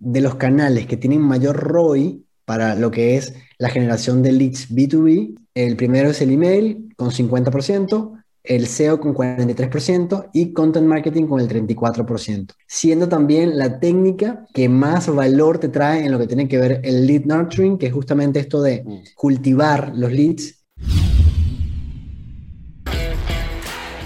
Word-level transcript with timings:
de 0.00 0.20
los 0.20 0.36
canales 0.36 0.86
que 0.86 0.96
tienen 0.96 1.20
mayor 1.20 1.56
ROI 1.56 2.24
para 2.44 2.74
lo 2.74 2.90
que 2.90 3.16
es 3.16 3.34
la 3.58 3.68
generación 3.68 4.22
de 4.22 4.32
leads 4.32 4.70
B2B. 4.70 5.36
El 5.54 5.76
primero 5.76 6.10
es 6.10 6.22
el 6.22 6.30
email 6.30 6.94
con 6.96 7.10
50%, 7.10 8.18
el 8.42 8.66
SEO 8.66 9.00
con 9.00 9.14
43% 9.14 10.30
y 10.32 10.52
Content 10.52 10.86
Marketing 10.86 11.26
con 11.26 11.40
el 11.40 11.48
34%, 11.48 12.54
siendo 12.66 13.08
también 13.08 13.58
la 13.58 13.78
técnica 13.78 14.46
que 14.54 14.68
más 14.68 15.14
valor 15.14 15.58
te 15.58 15.68
trae 15.68 16.04
en 16.04 16.12
lo 16.12 16.18
que 16.18 16.26
tiene 16.26 16.48
que 16.48 16.58
ver 16.58 16.80
el 16.84 17.06
lead 17.06 17.24
nurturing, 17.24 17.76
que 17.76 17.88
es 17.88 17.92
justamente 17.92 18.40
esto 18.40 18.62
de 18.62 18.82
mm. 18.84 19.14
cultivar 19.14 19.92
los 19.94 20.10
leads. 20.10 20.57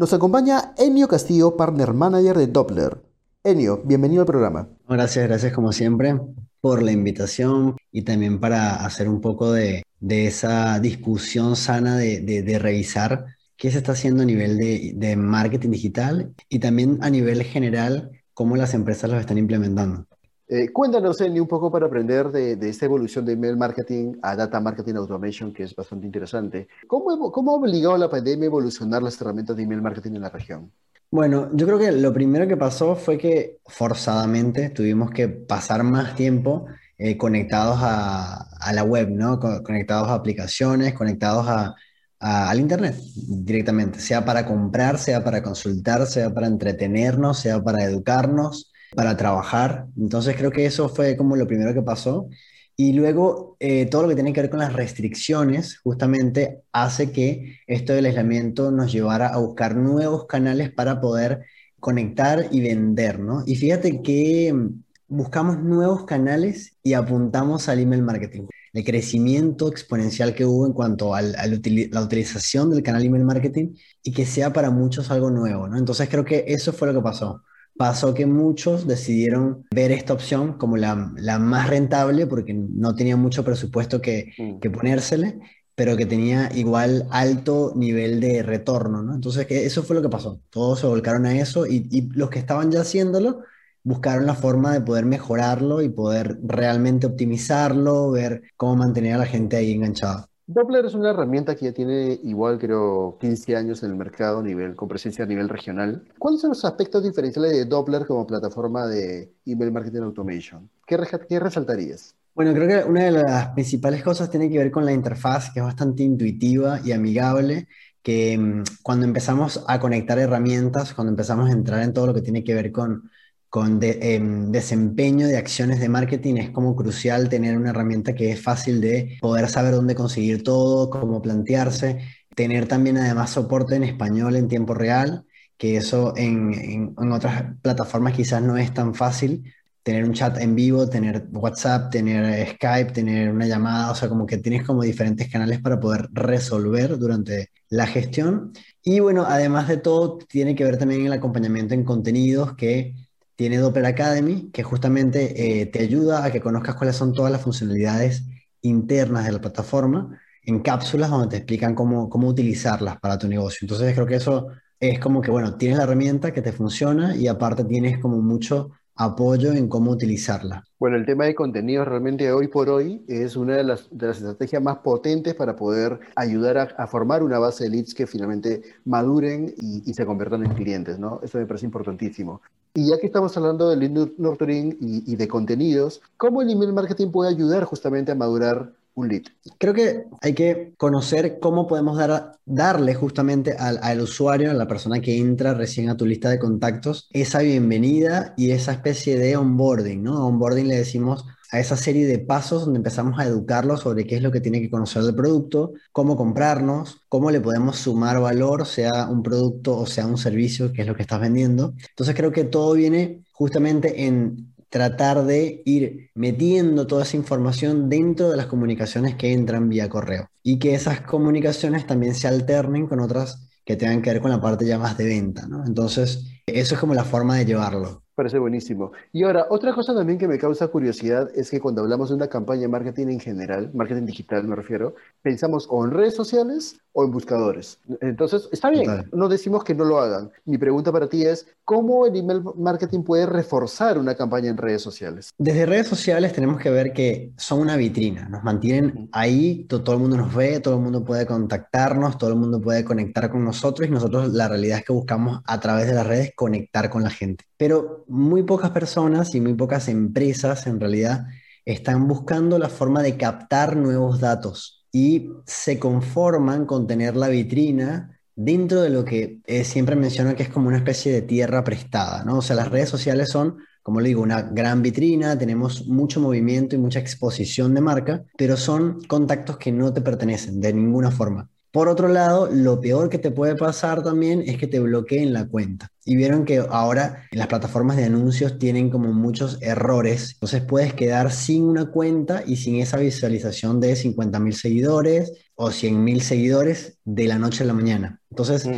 nos 0.00 0.14
acompaña 0.14 0.72
Enio 0.78 1.08
Castillo, 1.08 1.58
Partner 1.58 1.92
Manager 1.92 2.38
de 2.38 2.46
Doppler. 2.46 3.02
Enio, 3.44 3.82
bienvenido 3.84 4.22
al 4.22 4.26
programa. 4.26 4.66
Gracias, 4.88 5.28
gracias 5.28 5.52
como 5.52 5.72
siempre 5.72 6.18
por 6.62 6.82
la 6.82 6.90
invitación 6.90 7.76
y 7.92 8.00
también 8.00 8.40
para 8.40 8.76
hacer 8.76 9.10
un 9.10 9.20
poco 9.20 9.52
de, 9.52 9.82
de 10.00 10.26
esa 10.26 10.80
discusión 10.80 11.54
sana 11.54 11.98
de, 11.98 12.22
de, 12.22 12.58
revisar 12.58 13.26
qué 13.58 13.70
se 13.70 13.76
está 13.76 13.92
haciendo 13.92 14.22
a 14.22 14.24
nivel 14.24 14.56
de, 14.56 14.92
de, 14.96 15.16
marketing 15.16 15.68
digital 15.68 16.34
y 16.48 16.60
también 16.60 16.96
a 17.02 17.10
nivel 17.10 17.42
general 17.42 18.10
cómo 18.32 18.56
las 18.56 18.72
empresas 18.72 19.10
lo 19.10 19.20
están 19.20 19.36
implementando. 19.36 20.06
Eh, 20.52 20.72
cuéntanos, 20.72 21.20
Eni, 21.20 21.38
un 21.38 21.46
poco 21.46 21.70
para 21.70 21.86
aprender 21.86 22.32
de, 22.32 22.58
esta 22.68 22.84
evolución 22.84 23.24
de 23.24 23.34
email 23.34 23.56
marketing 23.56 24.14
a 24.20 24.34
data 24.34 24.58
marketing 24.58 24.94
automation, 24.94 25.52
que 25.52 25.62
es 25.62 25.76
bastante 25.76 26.06
interesante. 26.06 26.66
¿Cómo, 26.88 27.30
¿Cómo 27.30 27.52
ha 27.52 27.54
obligado 27.54 27.96
la 27.96 28.10
pandemia 28.10 28.46
a 28.46 28.46
evolucionar 28.46 29.00
las 29.00 29.20
herramientas 29.20 29.56
de 29.56 29.62
email 29.62 29.80
marketing 29.80 30.16
en 30.16 30.22
la 30.22 30.28
región? 30.28 30.72
Bueno, 31.08 31.50
yo 31.52 31.66
creo 31.66 31.78
que 31.78 31.92
lo 31.92 32.12
primero 32.12 32.48
que 32.48 32.56
pasó 32.56 32.96
fue 32.96 33.16
que 33.16 33.58
forzadamente 33.64 34.70
tuvimos 34.70 35.12
que 35.12 35.28
pasar 35.28 35.84
más 35.84 36.16
tiempo 36.16 36.66
eh, 36.98 37.16
conectados 37.16 37.78
a, 37.80 38.42
a, 38.58 38.72
la 38.72 38.82
web, 38.82 39.08
¿no? 39.08 39.38
conectados 39.38 40.08
a 40.08 40.14
aplicaciones, 40.14 40.94
conectados 40.94 41.46
a, 41.46 41.76
al 42.18 42.58
Internet 42.58 42.96
directamente, 43.14 44.00
sea 44.00 44.24
para 44.24 44.44
comprar, 44.44 44.98
sea 44.98 45.22
para 45.22 45.44
consultar, 45.44 46.06
sea 46.06 46.34
para 46.34 46.48
entretenernos, 46.48 47.38
sea 47.38 47.62
para 47.62 47.84
educarnos, 47.84 48.69
para 48.94 49.16
trabajar. 49.16 49.86
Entonces 49.96 50.36
creo 50.36 50.50
que 50.50 50.66
eso 50.66 50.88
fue 50.88 51.16
como 51.16 51.36
lo 51.36 51.46
primero 51.46 51.74
que 51.74 51.82
pasó. 51.82 52.28
Y 52.76 52.94
luego 52.94 53.56
eh, 53.60 53.86
todo 53.86 54.02
lo 54.02 54.08
que 54.08 54.14
tiene 54.14 54.32
que 54.32 54.40
ver 54.40 54.50
con 54.50 54.60
las 54.60 54.72
restricciones 54.72 55.78
justamente 55.80 56.62
hace 56.72 57.12
que 57.12 57.58
esto 57.66 57.92
del 57.92 58.06
aislamiento 58.06 58.70
nos 58.70 58.90
llevara 58.92 59.28
a 59.28 59.38
buscar 59.38 59.76
nuevos 59.76 60.26
canales 60.26 60.72
para 60.72 61.00
poder 61.00 61.44
conectar 61.78 62.48
y 62.50 62.60
vender, 62.62 63.18
¿no? 63.20 63.42
Y 63.46 63.56
fíjate 63.56 64.00
que 64.02 64.52
mm, 64.52 64.82
buscamos 65.08 65.58
nuevos 65.58 66.04
canales 66.04 66.76
y 66.82 66.94
apuntamos 66.94 67.68
al 67.68 67.80
email 67.80 68.02
marketing. 68.02 68.46
El 68.72 68.84
crecimiento 68.84 69.68
exponencial 69.68 70.34
que 70.34 70.46
hubo 70.46 70.66
en 70.66 70.72
cuanto 70.72 71.14
a 71.14 71.22
la 71.22 72.02
utilización 72.02 72.70
del 72.70 72.82
canal 72.82 73.04
email 73.04 73.24
marketing 73.24 73.74
y 74.02 74.12
que 74.12 74.24
sea 74.24 74.52
para 74.52 74.70
muchos 74.70 75.10
algo 75.10 75.30
nuevo, 75.30 75.68
¿no? 75.68 75.76
Entonces 75.76 76.08
creo 76.08 76.24
que 76.24 76.44
eso 76.46 76.72
fue 76.72 76.88
lo 76.88 76.94
que 76.94 77.02
pasó 77.02 77.42
pasó 77.80 78.12
que 78.12 78.26
muchos 78.26 78.86
decidieron 78.86 79.64
ver 79.74 79.90
esta 79.90 80.12
opción 80.12 80.58
como 80.58 80.76
la, 80.76 81.14
la 81.16 81.38
más 81.38 81.70
rentable 81.70 82.26
porque 82.26 82.52
no 82.52 82.94
tenía 82.94 83.16
mucho 83.16 83.42
presupuesto 83.42 84.02
que, 84.02 84.34
mm. 84.36 84.58
que, 84.58 84.68
ponérsele, 84.68 85.38
pero 85.74 85.96
que 85.96 86.04
tenía 86.04 86.50
igual 86.54 87.08
alto 87.10 87.72
nivel 87.74 88.20
de 88.20 88.42
retorno, 88.42 89.02
¿no? 89.02 89.14
Entonces 89.14 89.46
eso 89.48 89.82
fue 89.82 89.96
lo 89.96 90.02
que 90.02 90.10
pasó. 90.10 90.42
Todos 90.50 90.80
se 90.80 90.86
volcaron 90.88 91.24
a 91.24 91.40
eso 91.40 91.66
y, 91.66 91.88
y 91.90 92.02
los 92.10 92.28
que 92.28 92.38
estaban 92.38 92.70
ya 92.70 92.82
haciéndolo 92.82 93.44
buscaron 93.82 94.26
la 94.26 94.34
forma 94.34 94.74
de 94.74 94.82
poder 94.82 95.06
mejorarlo 95.06 95.80
y 95.80 95.88
poder 95.88 96.38
realmente 96.42 97.06
optimizarlo, 97.06 98.10
ver 98.10 98.42
cómo 98.58 98.76
mantener 98.76 99.14
a 99.14 99.18
la 99.20 99.26
gente 99.26 99.56
ahí 99.56 99.72
enganchada. 99.72 100.29
Doppler 100.52 100.84
es 100.84 100.94
una 100.94 101.10
herramienta 101.10 101.54
que 101.54 101.66
ya 101.66 101.72
tiene 101.72 102.18
igual, 102.24 102.58
creo, 102.58 103.16
15 103.20 103.54
años 103.54 103.84
en 103.84 103.90
el 103.90 103.96
mercado, 103.96 104.42
nivel, 104.42 104.74
con 104.74 104.88
presencia 104.88 105.24
a 105.24 105.28
nivel 105.28 105.48
regional. 105.48 106.02
¿Cuáles 106.18 106.40
son 106.40 106.50
los 106.50 106.64
aspectos 106.64 107.04
diferenciales 107.04 107.52
de 107.52 107.66
Doppler 107.66 108.04
como 108.04 108.26
plataforma 108.26 108.88
de 108.88 109.32
email 109.46 109.70
marketing 109.70 110.00
automation? 110.00 110.68
¿Qué, 110.84 110.98
qué 111.28 111.38
resaltarías? 111.38 112.16
Bueno, 112.34 112.52
creo 112.52 112.66
que 112.66 112.90
una 112.90 113.04
de 113.04 113.12
las 113.12 113.50
principales 113.50 114.02
cosas 114.02 114.28
tiene 114.28 114.50
que 114.50 114.58
ver 114.58 114.72
con 114.72 114.84
la 114.84 114.92
interfaz, 114.92 115.52
que 115.52 115.60
es 115.60 115.64
bastante 115.64 116.02
intuitiva 116.02 116.80
y 116.84 116.90
amigable, 116.90 117.68
que 118.02 118.36
mm, 118.36 118.64
cuando 118.82 119.06
empezamos 119.06 119.64
a 119.68 119.78
conectar 119.78 120.18
herramientas, 120.18 120.94
cuando 120.94 121.12
empezamos 121.12 121.48
a 121.48 121.52
entrar 121.52 121.80
en 121.84 121.92
todo 121.92 122.08
lo 122.08 122.14
que 122.14 122.22
tiene 122.22 122.42
que 122.42 122.54
ver 122.54 122.72
con 122.72 123.08
con 123.50 123.80
em, 123.82 124.52
desempeño 124.52 125.26
de 125.26 125.36
acciones 125.36 125.80
de 125.80 125.88
marketing 125.88 126.36
es 126.36 126.50
como 126.50 126.76
crucial 126.76 127.28
tener 127.28 127.58
una 127.58 127.70
herramienta 127.70 128.14
que 128.14 128.30
es 128.30 128.40
fácil 128.40 128.80
de 128.80 129.18
poder 129.20 129.48
saber 129.48 129.74
dónde 129.74 129.96
conseguir 129.96 130.44
todo, 130.44 130.88
cómo 130.88 131.20
plantearse, 131.20 131.98
tener 132.36 132.68
también 132.68 132.96
además 132.96 133.30
soporte 133.30 133.74
en 133.74 133.82
español 133.82 134.36
en 134.36 134.48
tiempo 134.48 134.72
real, 134.72 135.24
que 135.58 135.76
eso 135.76 136.14
en, 136.16 136.94
en, 136.96 137.12
otras 137.12 137.44
plataformas 137.60 138.14
quizás 138.14 138.40
no 138.40 138.56
es 138.56 138.72
tan 138.72 138.94
fácil, 138.94 139.52
tener 139.82 140.04
un 140.04 140.12
chat 140.12 140.38
en 140.38 140.54
vivo, 140.54 140.88
tener 140.88 141.26
WhatsApp, 141.32 141.90
tener 141.90 142.48
Skype, 142.50 142.92
tener 142.92 143.32
una 143.32 143.46
llamada, 143.46 143.90
o 143.90 143.94
sea, 143.96 144.08
como 144.08 144.26
que 144.26 144.38
tienes 144.38 144.62
como 144.62 144.82
diferentes 144.82 145.28
canales 145.28 145.60
para 145.60 145.80
poder 145.80 146.08
resolver 146.12 146.98
durante 146.98 147.50
la 147.68 147.86
gestión. 147.86 148.52
Y 148.82 149.00
bueno, 149.00 149.24
además 149.26 149.66
de 149.68 149.78
todo, 149.78 150.18
tiene 150.18 150.54
que 150.54 150.64
ver 150.64 150.78
también 150.78 151.06
el 151.06 151.12
acompañamiento 151.12 151.74
en 151.74 151.84
contenidos 151.84 152.54
que 152.54 152.94
tiene 153.40 153.56
Doppler 153.56 153.86
Academy, 153.86 154.50
que 154.52 154.62
justamente 154.62 155.62
eh, 155.62 155.64
te 155.64 155.78
ayuda 155.78 156.22
a 156.26 156.30
que 156.30 156.42
conozcas 156.42 156.74
cuáles 156.74 156.94
son 156.94 157.14
todas 157.14 157.32
las 157.32 157.40
funcionalidades 157.40 158.24
internas 158.60 159.24
de 159.24 159.32
la 159.32 159.40
plataforma 159.40 160.20
en 160.44 160.60
cápsulas 160.60 161.08
donde 161.08 161.28
te 161.28 161.36
explican 161.38 161.74
cómo, 161.74 162.10
cómo 162.10 162.28
utilizarlas 162.28 163.00
para 163.00 163.16
tu 163.18 163.28
negocio. 163.28 163.60
Entonces 163.62 163.94
creo 163.94 164.06
que 164.06 164.16
eso 164.16 164.48
es 164.78 164.98
como 164.98 165.22
que, 165.22 165.30
bueno, 165.30 165.56
tienes 165.56 165.78
la 165.78 165.84
herramienta 165.84 166.34
que 166.34 166.42
te 166.42 166.52
funciona 166.52 167.16
y 167.16 167.28
aparte 167.28 167.64
tienes 167.64 167.98
como 167.98 168.20
mucho 168.20 168.72
apoyo 168.96 169.52
en 169.52 169.68
cómo 169.68 169.90
utilizarla. 169.90 170.64
Bueno, 170.78 170.96
el 170.96 171.06
tema 171.06 171.24
de 171.24 171.34
contenidos 171.34 171.86
realmente 171.86 172.32
hoy 172.32 172.48
por 172.48 172.68
hoy 172.68 173.04
es 173.06 173.36
una 173.36 173.56
de 173.56 173.64
las, 173.64 173.88
de 173.90 174.06
las 174.06 174.18
estrategias 174.18 174.62
más 174.62 174.78
potentes 174.78 175.34
para 175.34 175.56
poder 175.56 176.00
ayudar 176.16 176.74
a, 176.76 176.86
formar 176.86 177.22
una 177.22 177.38
base 177.38 177.64
de 177.64 177.70
leads 177.70 177.94
que 177.94 178.06
finalmente 178.06 178.62
maduren 178.84 179.54
y, 179.60 179.92
se 179.92 180.06
conviertan 180.06 180.44
en 180.44 180.54
clientes, 180.54 180.98
¿no? 180.98 181.20
Eso 181.22 181.38
me 181.38 181.46
parece 181.46 181.66
importantísimo. 181.66 182.40
Y 182.74 182.88
ya 182.88 182.98
que 182.98 183.06
estamos 183.06 183.36
hablando 183.36 183.68
de 183.68 183.76
lead 183.76 184.10
nurturing 184.16 184.76
y, 184.80 185.12
y 185.12 185.16
de 185.16 185.28
contenidos, 185.28 186.00
¿cómo 186.16 186.42
el 186.42 186.50
email 186.50 186.72
marketing 186.72 187.10
puede 187.10 187.30
ayudar 187.30 187.64
justamente 187.64 188.12
a 188.12 188.14
madurar 188.14 188.72
un 188.94 189.08
lead. 189.08 189.22
Creo 189.58 189.74
que 189.74 190.04
hay 190.20 190.34
que 190.34 190.74
conocer 190.76 191.38
cómo 191.40 191.66
podemos 191.66 191.98
dar, 191.98 192.38
darle 192.44 192.94
justamente 192.94 193.52
al, 193.52 193.78
al, 193.82 194.00
usuario, 194.00 194.50
a 194.50 194.54
la 194.54 194.66
persona 194.66 195.00
que 195.00 195.16
entra 195.16 195.54
recién 195.54 195.88
a 195.88 195.96
tu 195.96 196.06
lista 196.06 196.30
de 196.30 196.38
contactos, 196.38 197.08
esa 197.12 197.40
bienvenida 197.40 198.34
y 198.36 198.50
esa 198.50 198.72
especie 198.72 199.18
de 199.18 199.36
onboarding, 199.36 200.02
¿no? 200.02 200.26
Onboarding 200.26 200.68
le 200.68 200.76
decimos 200.76 201.24
a 201.52 201.58
esa 201.58 201.76
serie 201.76 202.06
de 202.06 202.18
pasos 202.18 202.64
donde 202.64 202.78
empezamos 202.78 203.18
a 203.18 203.24
educarlo 203.24 203.76
sobre 203.76 204.06
qué 204.06 204.16
es 204.16 204.22
lo 204.22 204.30
que 204.30 204.40
tiene 204.40 204.60
que 204.60 204.70
conocer 204.70 205.02
del 205.02 205.14
producto, 205.14 205.72
cómo 205.92 206.16
comprarnos, 206.16 207.00
cómo 207.08 207.30
le 207.30 207.40
podemos 207.40 207.76
sumar 207.76 208.20
valor, 208.20 208.66
sea 208.66 209.08
un 209.08 209.22
producto 209.22 209.76
o 209.76 209.86
sea 209.86 210.06
un 210.06 210.18
servicio, 210.18 210.72
que 210.72 210.82
es 210.82 210.86
lo 210.86 210.94
que 210.94 211.02
estás 211.02 211.20
vendiendo. 211.20 211.74
Entonces 211.90 212.14
creo 212.14 212.32
que 212.32 212.44
todo 212.44 212.74
viene 212.74 213.24
justamente 213.32 214.06
en 214.06 214.49
tratar 214.70 215.26
de 215.26 215.62
ir 215.66 216.10
metiendo 216.14 216.86
toda 216.86 217.02
esa 217.02 217.16
información 217.16 217.90
dentro 217.90 218.30
de 218.30 218.36
las 218.36 218.46
comunicaciones 218.46 219.16
que 219.16 219.32
entran 219.32 219.68
vía 219.68 219.88
correo 219.88 220.30
y 220.42 220.58
que 220.58 220.74
esas 220.74 221.02
comunicaciones 221.02 221.86
también 221.86 222.14
se 222.14 222.28
alternen 222.28 222.86
con 222.86 223.00
otras 223.00 223.48
que 223.64 223.76
tengan 223.76 224.00
que 224.00 224.10
ver 224.10 224.22
con 224.22 224.30
la 224.30 224.40
parte 224.40 224.64
ya 224.66 224.78
más 224.78 224.96
de 224.96 225.04
venta. 225.04 225.46
¿no? 225.46 225.66
Entonces, 225.66 226.24
Eso 226.54 226.74
es 226.74 226.80
como 226.80 226.94
la 226.94 227.04
forma 227.04 227.36
de 227.36 227.44
llevarlo. 227.44 228.02
Parece 228.14 228.38
buenísimo. 228.38 228.92
Y 229.12 229.22
ahora, 229.22 229.46
otra 229.48 229.72
cosa 229.72 229.94
también 229.94 230.18
que 230.18 230.28
me 230.28 230.38
causa 230.38 230.68
curiosidad 230.68 231.30
es 231.34 231.50
que 231.50 231.58
cuando 231.58 231.80
hablamos 231.80 232.10
de 232.10 232.16
una 232.16 232.28
campaña 232.28 232.62
de 232.62 232.68
marketing 232.68 233.06
en 233.06 233.20
general, 233.20 233.70
marketing 233.72 234.04
digital 234.04 234.44
me 234.44 234.56
refiero, 234.56 234.94
pensamos 235.22 235.66
o 235.70 235.84
en 235.86 235.92
redes 235.92 236.16
sociales 236.16 236.78
o 236.92 237.04
en 237.04 237.12
buscadores. 237.12 237.78
Entonces, 238.00 238.48
está 238.52 238.68
bien, 238.68 239.08
no 239.12 239.28
decimos 239.28 239.64
que 239.64 239.74
no 239.74 239.84
lo 239.84 240.00
hagan. 240.00 240.30
Mi 240.44 240.58
pregunta 240.58 240.90
para 240.92 241.08
ti 241.08 241.24
es, 241.24 241.46
¿cómo 241.64 242.06
el 242.06 242.16
email 242.16 242.42
marketing 242.56 243.04
puede 243.04 243.26
reforzar 243.26 243.96
una 243.96 244.14
campaña 244.14 244.50
en 244.50 244.56
redes 244.56 244.82
sociales? 244.82 245.30
Desde 245.38 245.66
redes 245.66 245.86
sociales 245.86 246.32
tenemos 246.32 246.60
que 246.60 246.70
ver 246.70 246.92
que 246.92 247.32
son 247.36 247.60
una 247.60 247.76
vitrina, 247.76 248.28
nos 248.28 248.42
mantienen 248.42 249.08
ahí, 249.12 249.66
todo 249.68 249.94
el 249.94 250.00
mundo 250.00 250.16
nos 250.16 250.34
ve, 250.34 250.60
todo 250.60 250.74
el 250.74 250.80
mundo 250.80 251.04
puede 251.04 251.26
contactarnos, 251.26 252.18
todo 252.18 252.30
el 252.30 252.36
mundo 252.36 252.60
puede 252.60 252.84
conectar 252.84 253.30
con 253.30 253.44
nosotros 253.44 253.88
y 253.88 253.90
nosotros 253.90 254.32
la 254.32 254.48
realidad 254.48 254.78
es 254.78 254.84
que 254.84 254.92
buscamos 254.92 255.40
a 255.46 255.60
través 255.60 255.86
de 255.86 255.94
las 255.94 256.06
redes 256.06 256.32
conectar 256.40 256.88
con 256.88 257.02
la 257.02 257.10
gente. 257.10 257.44
Pero 257.58 258.06
muy 258.08 258.42
pocas 258.44 258.70
personas 258.70 259.34
y 259.34 259.42
muy 259.42 259.52
pocas 259.52 259.88
empresas 259.88 260.66
en 260.66 260.80
realidad 260.80 261.26
están 261.66 262.08
buscando 262.08 262.58
la 262.58 262.70
forma 262.70 263.02
de 263.02 263.18
captar 263.18 263.76
nuevos 263.76 264.20
datos 264.20 264.86
y 264.90 265.28
se 265.44 265.78
conforman 265.78 266.64
con 266.64 266.86
tener 266.86 267.14
la 267.14 267.28
vitrina 267.28 268.18
dentro 268.34 268.80
de 268.80 268.88
lo 268.88 269.04
que 269.04 269.40
eh, 269.44 269.64
siempre 269.64 269.96
menciono 269.96 270.34
que 270.34 270.44
es 270.44 270.48
como 270.48 270.68
una 270.68 270.78
especie 270.78 271.12
de 271.12 271.20
tierra 271.20 271.62
prestada, 271.62 272.24
¿no? 272.24 272.38
O 272.38 272.42
sea, 272.42 272.56
las 272.56 272.70
redes 272.70 272.88
sociales 272.88 273.28
son, 273.28 273.58
como 273.82 274.00
le 274.00 274.08
digo, 274.08 274.22
una 274.22 274.40
gran 274.40 274.80
vitrina, 274.80 275.36
tenemos 275.36 275.88
mucho 275.88 276.20
movimiento 276.20 276.74
y 276.74 276.78
mucha 276.78 277.00
exposición 277.00 277.74
de 277.74 277.82
marca, 277.82 278.24
pero 278.38 278.56
son 278.56 279.02
contactos 279.02 279.58
que 279.58 279.72
no 279.72 279.92
te 279.92 280.00
pertenecen 280.00 280.58
de 280.58 280.72
ninguna 280.72 281.10
forma. 281.10 281.50
Por 281.72 281.88
otro 281.88 282.08
lado, 282.08 282.48
lo 282.50 282.80
peor 282.80 283.08
que 283.08 283.18
te 283.18 283.30
puede 283.30 283.54
pasar 283.54 284.02
también 284.02 284.42
es 284.44 284.58
que 284.58 284.66
te 284.66 284.80
bloqueen 284.80 285.32
la 285.32 285.46
cuenta. 285.46 285.92
Y 286.04 286.16
vieron 286.16 286.44
que 286.44 286.58
ahora 286.58 287.28
las 287.30 287.46
plataformas 287.46 287.96
de 287.96 288.04
anuncios 288.04 288.58
tienen 288.58 288.90
como 288.90 289.12
muchos 289.12 289.58
errores. 289.62 290.32
Entonces 290.32 290.62
puedes 290.62 290.94
quedar 290.94 291.30
sin 291.30 291.64
una 291.64 291.86
cuenta 291.86 292.42
y 292.44 292.56
sin 292.56 292.76
esa 292.76 292.96
visualización 292.96 293.78
de 293.78 293.94
50 293.94 294.40
mil 294.40 294.54
seguidores 294.54 295.32
o 295.54 295.70
100 295.70 296.02
mil 296.02 296.22
seguidores 296.22 296.98
de 297.04 297.28
la 297.28 297.38
noche 297.38 297.62
a 297.62 297.66
la 297.68 297.74
mañana. 297.74 298.20
Entonces, 298.30 298.66
mm. 298.66 298.74